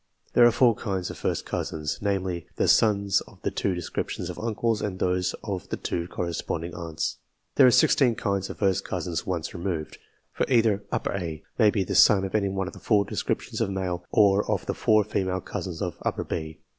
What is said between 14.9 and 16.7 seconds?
female cousins of B.